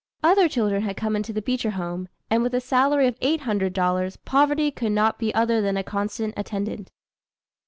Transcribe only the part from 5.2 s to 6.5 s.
other than a constant